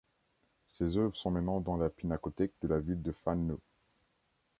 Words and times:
Ces 0.67 0.97
œuvres 0.97 1.15
sont 1.15 1.29
maintenant 1.29 1.59
dans 1.59 1.77
la 1.77 1.87
pinacothèque 1.87 2.53
de 2.63 2.67
la 2.67 2.79
ville 2.79 3.03
de 3.03 3.11
Fano. 3.11 3.59